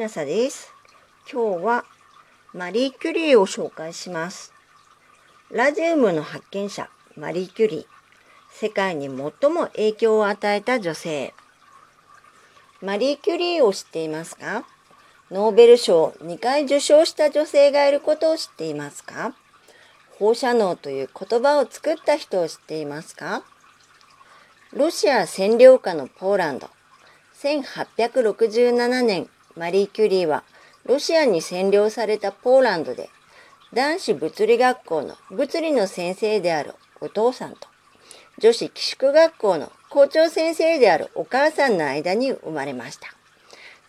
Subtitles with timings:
[0.00, 0.72] なさです。
[1.30, 1.84] 今日は
[2.54, 4.54] マリー・キュリーを紹介します。
[5.50, 6.88] ラジウムの発見者
[7.18, 7.86] マリー・キュリー。
[8.50, 9.14] 世界に最
[9.50, 11.34] も影響を与えた女性。
[12.80, 14.64] マリー・キュリーを知っていますか？
[15.30, 19.34] ノーベル賞を2回受賞した女性がいることを知っていますか？
[20.18, 23.42] 放射能という言葉を作った人を知っていますか？
[24.72, 26.70] ロシア占領下のポーランド。
[27.42, 29.28] 1867年、
[29.60, 30.42] マリー・キュリーは
[30.86, 33.10] ロシアに占領されたポーランドで
[33.74, 37.68] 男子物理学校の物理の先生であるお父さんと
[38.38, 43.08] 女子寄宿学校の校長先生であるお母さんの間に生まれました。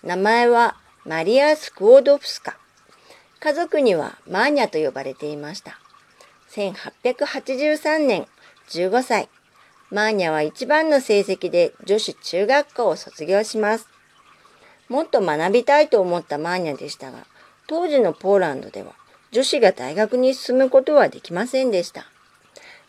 [0.04, 0.76] 名前は
[1.06, 2.58] マリア・スクオドフスカ。
[3.40, 5.80] 家族にはマーニャと呼ばれていました。
[6.50, 8.28] 1883年、
[8.68, 9.30] 15歳。
[9.90, 13.91] マーニャは一番の成績で女子中学校を卒業します。
[14.92, 17.20] もっと学びたいと思ったマーニャでしたが、
[17.66, 18.92] 当時のポーランドでは
[19.32, 22.08] 女子が大学に進むことはできませんでした。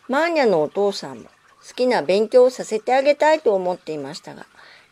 [0.09, 1.29] マーニャのお父さんも
[1.65, 4.45] 好きな勉強をさせてあげたいと思っていましたが、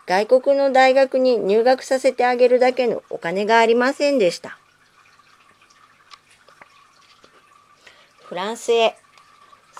[0.07, 4.57] 外国の大学に入学させてあげるだけのお金がありませんでした。
[8.23, 8.95] フランスへ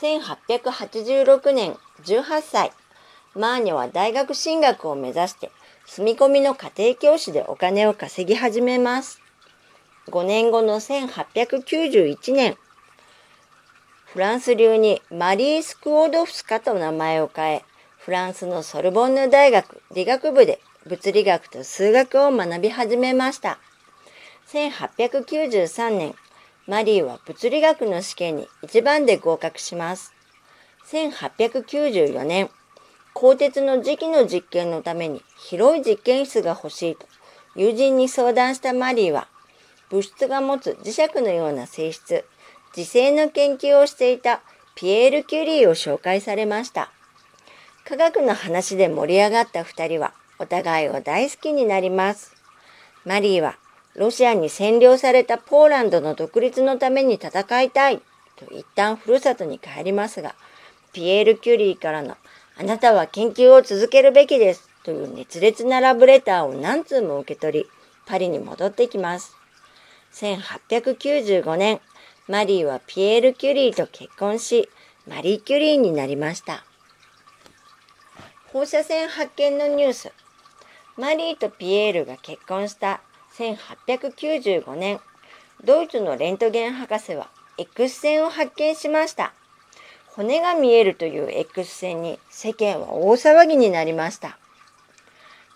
[0.01, 2.73] 1886年18歳
[3.35, 5.49] マーニョは大学進学を目指して
[5.93, 9.19] 住み込みの家庭教師でお金を稼ぎ始めます。
[10.07, 12.55] 5年後の1891年
[14.05, 17.65] フランス流にマリー・スクオードフスカと名前を変え
[17.97, 23.59] フランスのソルボンヌ大学理学部で物理学と数学を学び始めました。
[24.47, 26.15] 1893年、
[26.67, 30.13] マリーは物理学の試験に一番で合格します。
[30.89, 32.49] 1894年、
[33.13, 37.05] 鋼鉄の磁気の実験のために広い実験室が欲しいと
[37.55, 39.27] 友人に相談したマリーは、
[39.89, 42.23] 物質が持つ磁石のような性質、
[42.73, 44.41] 磁性の研究をしていた
[44.75, 46.91] ピエール・キュリーを紹介されました。
[47.83, 52.33] 科学の話で盛り上がった二人はお互いを大好きになります。
[53.03, 53.57] マリーは
[53.95, 58.01] ロシアに占領されたポーランドの独立のために戦いたい
[58.37, 60.35] と一旦ふるさとに帰りますが、
[60.93, 62.15] ピエール・キュリーからの
[62.57, 67.65] あなたは研究を続けるべきですという熱烈なラブレターを何通も受け取り、
[68.05, 69.35] パリに戻ってきます。
[70.13, 71.79] 1895年、
[72.27, 74.69] マリーはピエール・キュリーと結婚し、
[75.07, 76.63] マリー・キュリーになりました。
[78.51, 80.11] 放射線発見のニュース。
[80.97, 83.01] マリーとピエールが結婚した
[83.37, 84.99] 1895年、
[85.63, 89.33] ドイツのレントゲン博士は X 線を発見しました。
[90.15, 94.37] 骨が見えるという X 線に世間は大騒ぎになりました。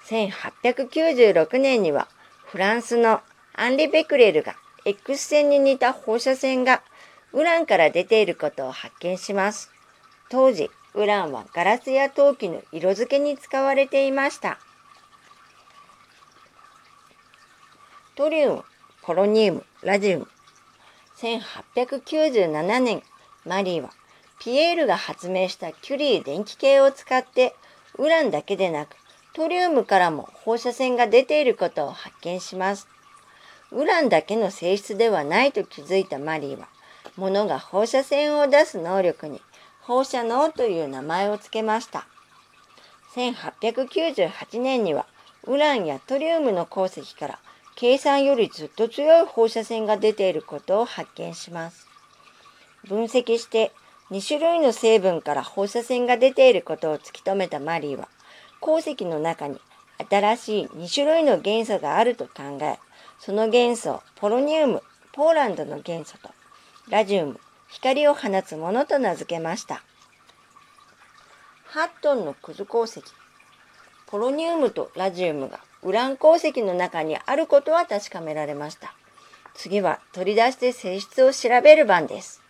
[0.08, 2.08] 1896年には
[2.46, 3.22] フランスの
[3.54, 4.56] アンリ・ベクレルが
[4.86, 6.84] X 線に似た放射線が
[7.34, 9.72] ウランから出ていることを発見します。
[10.30, 14.58] 当時、ウランはガラスや陶器の色付けに使われていました。
[18.16, 18.64] トリウム、
[19.02, 20.28] ポロニウム、ラジウム。
[21.18, 23.04] 1897年、
[23.44, 23.90] マリーは
[24.40, 27.56] ピエールが発明したキュリー電気計を使って
[27.98, 28.96] ウランだけでなく
[29.34, 32.88] トリウムからも放射線が出ていることを発見します。
[33.72, 36.70] ウランだけの性質ではないと気づいたマリーは、
[37.18, 39.42] 物が放射線を出す能力に
[39.82, 42.08] 放射能という名前を付けました。
[43.16, 45.06] 1898年には
[45.44, 47.40] ウランやトリウムの鉱石から
[47.76, 51.88] 計算よりずっと強い放射線が出ていることを発見します。
[52.88, 53.74] 分析して
[54.12, 58.08] 2種類の成分から放射線が出ていることを突き止めたマリーは
[58.60, 59.60] 鉱石の中に
[60.10, 62.78] 新しい2種類の元素があると考え
[63.20, 64.84] その元素をポロニウム
[65.14, 66.30] ポーランドの元素と
[66.90, 67.40] ラジウム
[67.70, 69.84] 光を放つものと名付けました。
[71.74, 73.02] 8トンのクズ鉱石、
[74.08, 78.94] ポロニウムとラジウムがウラン鉱石の中にあることは確かめられました。
[79.56, 82.45] 次は取り出して性質を調べる番です。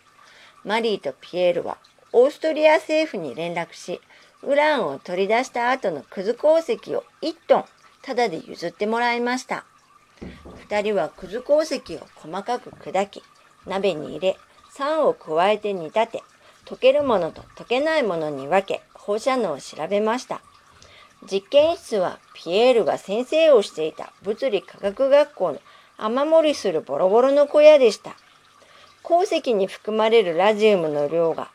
[0.66, 1.78] マリーとピエールは
[2.12, 4.00] オーストリア政府に連絡し、
[4.42, 7.64] ウランを取り出した後のクズ鉱石を1トン
[8.02, 9.64] タダで譲ってもらいました。
[10.68, 13.22] 2人はクズ鉱石を細かく砕き、
[13.64, 14.36] 鍋に入れ、
[14.70, 16.22] 酸を加えて煮立て、
[16.64, 20.40] 溶けるものと溶けないものに分け、放射能を調べました。
[21.30, 25.60] 実験室はピエールが先生をしていた物理科学学校の
[25.96, 28.16] 雨漏りするボロボロの小屋でした。
[29.08, 31.52] 鉱石に含まれるラジウムの量が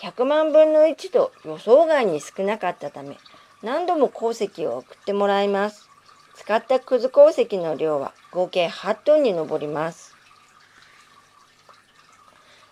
[0.00, 3.18] 100万分の1と予想外に少なかったため、
[3.62, 5.90] 何度も鉱石を送ってもらいます。
[6.34, 10.16] 使ったくず鉱石の量は合計8トンに上ります。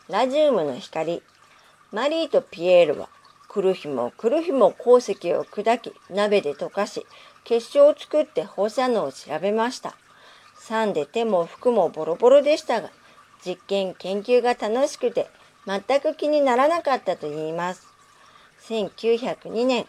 [0.08, 1.22] ラジウムの光。
[1.90, 3.10] マリーとピエールは
[3.48, 7.04] 来る日も来る日も鉱石を砕き鍋で溶かし
[7.44, 9.94] 結晶を作って放射能を調べました。
[10.56, 12.90] 酸で手も服もボロボロでしたが
[13.44, 15.28] 実験研究が楽しくて
[15.66, 17.86] 全く気にならなかったと言います。
[18.68, 19.86] 1902年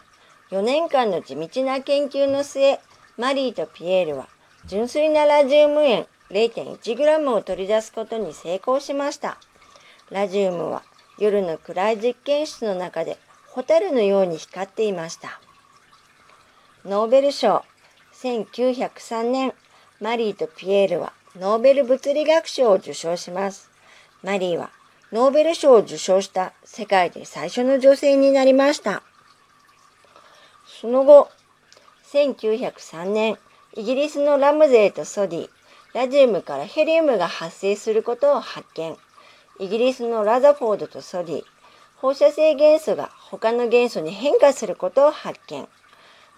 [0.50, 2.78] 4年間の地道な研究の末
[3.16, 4.28] マリーとピエールは
[4.66, 9.38] 純粋なラジウム塩 0.1g を取り出すことに成功しました。
[10.10, 10.82] ラジウムは
[11.18, 13.18] 夜の暗い実験室の中で
[13.48, 15.40] ホタルのように光っていました。
[16.84, 17.64] ノーベル賞
[18.20, 19.54] 1903年
[20.00, 23.68] マリーとピエールはノーベル物理学賞を受賞します。
[24.22, 24.70] マリーは
[25.10, 29.02] ノーベル賞を受賞した世界で最初の女性になりました。
[30.80, 31.28] その後、
[32.12, 33.36] 1903年、
[33.74, 35.50] イギリスのラムゼーとソディ、
[35.92, 38.96] ラジウムからヘリウムが発生することを発見。
[39.58, 41.42] イギリスのラザフォードとソディ、
[41.96, 45.66] 放射性元素が他の元素に変化することを発見。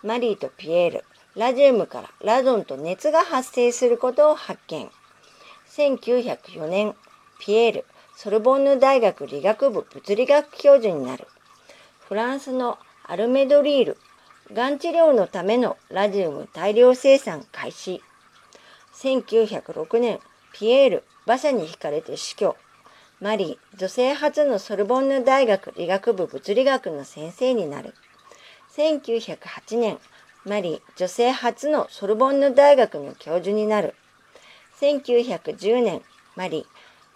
[0.02, 1.04] マリーとピエール、
[1.36, 4.88] ラジウムからラドンと熱が発生することを発見。
[5.68, 6.94] 1904年、
[7.38, 7.84] ピエール、
[8.16, 11.26] ソルボンヌ大学理学部物理学教授になる。
[12.08, 13.98] フランスのアルメドリール、
[14.54, 18.02] がん治療のためのラジウム大量生産開始。
[18.94, 20.20] 1906年、
[20.54, 22.56] ピエール、馬車に惹かれて死去。
[23.20, 27.92] マリー、女性初のソルボンヌ大学理学部物理学の先生になる。
[28.74, 29.98] 1908年、
[30.46, 33.96] マリー、女性初のソルボンヌ大学の教授になる。
[34.80, 36.02] 1910年、
[36.36, 36.66] マリー、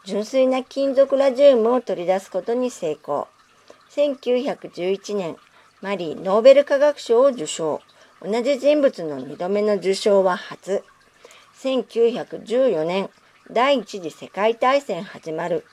[0.05, 3.29] 純粋な金属ラジウムを取り出すことに成功。
[3.91, 5.37] 1911年、
[5.81, 7.81] マリー・ノーベル化学賞を受賞。
[8.21, 10.83] 同じ人物の2度目の受賞は初。
[11.63, 13.11] 1914年、
[13.49, 15.65] 第一次世界大戦始まる。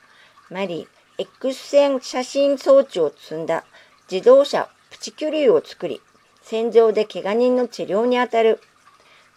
[0.52, 3.66] マリー、X 線写真装置を積んだ
[4.12, 6.02] 自動車プチキュリーを作り、
[6.50, 8.62] 戦場で怪我人の治療にあたる。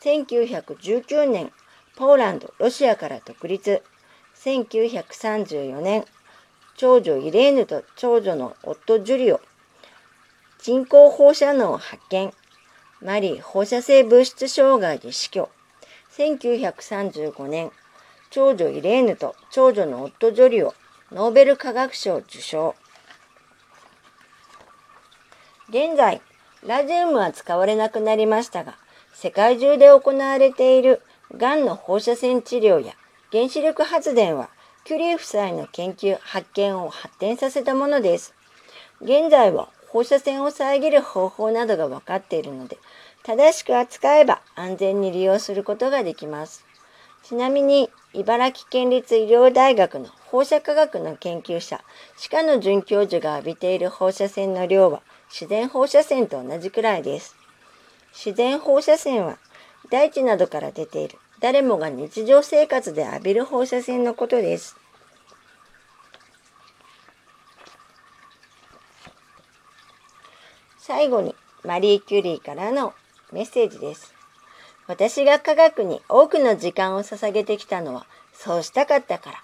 [0.00, 1.50] 1919年、
[1.96, 3.82] ポーランド、ロシアから独立。
[4.36, 6.04] 1934年、
[6.76, 9.40] 長女イレーヌと長女の夫ジュリオ、
[10.62, 12.32] 人工放射能を発見。
[13.02, 15.50] マリー放射性物質障害で死去。
[16.16, 17.72] 1935年、
[18.30, 20.74] 長女イレーヌと長女の夫ジョリオ、
[21.10, 22.76] ノーベル化学賞受賞。
[25.70, 26.22] 現在、
[26.66, 28.76] ラジウムは使われなくなりましたが、
[29.14, 31.00] 世界中で行われている
[31.34, 32.92] がんの放射線治療や
[33.32, 34.50] 原子力発電は、
[34.84, 38.34] キュリー夫妻の研究・発見を発展させたものです。
[39.00, 42.78] 現在は放射線を遮る方法などが分かっているので、
[43.22, 46.66] 正しく扱えば安全に利用することができます。
[47.22, 51.82] ちなみに、茨城県立医療大学の放射科学の研究者、
[52.30, 57.36] 鹿野准教授が浴びている放射線の量は自然放射線と同じくらいです。
[58.12, 59.38] 自然放射線は
[59.88, 64.76] 大地などから出ている誰もが日常生活で浴びる放射線のことです。
[70.78, 72.92] 最後にマリー・キュリーからの
[73.32, 74.12] メッセージです。
[74.88, 79.36] 私が科学に多くの時間を捧げてきたのはそうしたかったから、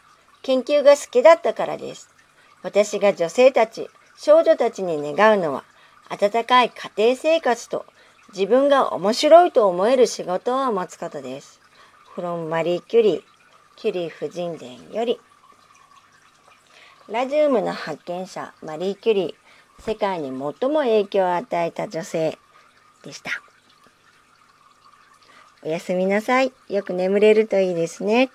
[0.43, 2.09] 研究が好きだったからです。
[2.63, 3.89] 私が女性たち、
[4.19, 5.65] 少女たちに願うのは
[6.09, 7.85] 温かい家庭生活と
[8.33, 11.61] 自分が面白いと思える仕事を持つことです。
[12.15, 13.23] from マリー・キュリー、
[13.77, 15.21] キュリー夫人伝より。
[17.09, 22.39] ラジウムの発見者マリー・キュリー、世界に最も影響を与えた女性
[23.05, 23.31] でした。
[25.63, 26.53] おやすみなさい。
[26.69, 28.31] よく眠れるといいですね。